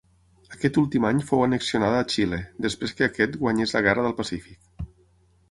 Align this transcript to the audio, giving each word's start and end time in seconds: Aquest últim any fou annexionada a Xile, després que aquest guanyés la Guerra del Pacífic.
Aquest 0.53 0.77
últim 0.81 1.03
any 1.09 1.19
fou 1.27 1.43
annexionada 1.47 1.99
a 2.05 2.07
Xile, 2.15 2.41
després 2.67 2.97
que 3.01 3.07
aquest 3.09 3.39
guanyés 3.45 3.77
la 3.79 3.85
Guerra 3.91 4.09
del 4.09 4.19
Pacífic. 4.25 4.91